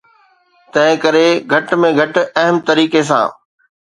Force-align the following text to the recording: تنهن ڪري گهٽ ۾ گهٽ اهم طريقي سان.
تنهن 0.75 0.95
ڪري 1.03 1.27
گهٽ 1.51 1.73
۾ 1.83 1.91
گهٽ 1.99 2.17
اهم 2.23 2.57
طريقي 2.71 3.03
سان. 3.11 3.27